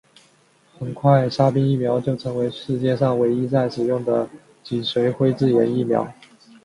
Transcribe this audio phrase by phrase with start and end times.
[0.79, 4.27] 很快沙宾疫苗就变成世界上唯一在使用的
[4.63, 6.11] 脊髓灰质炎疫苗。